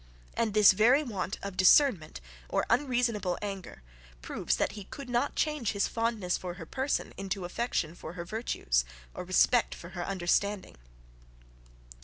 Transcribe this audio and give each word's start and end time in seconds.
And 0.33 0.55
this 0.55 0.71
very 0.71 1.03
want 1.03 1.37
of 1.43 1.55
discernment 1.55 2.21
or 2.49 2.65
unreasonable 2.71 3.37
anger, 3.39 3.83
proves 4.23 4.55
that 4.55 4.71
he 4.71 4.85
could 4.85 5.11
not 5.11 5.35
change 5.35 5.73
his 5.73 5.87
fondness 5.87 6.39
for 6.39 6.55
her 6.55 6.65
person 6.65 7.13
into 7.17 7.45
affection 7.45 7.93
for 7.93 8.13
her 8.13 8.25
virtues 8.25 8.83
or 9.13 9.23
respect 9.23 9.75
for 9.75 9.89
her 9.89 10.03
understanding. 10.03 10.77